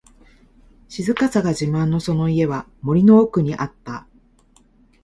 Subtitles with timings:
[0.87, 4.07] 静かさが自慢のその家は、森の奥にあった。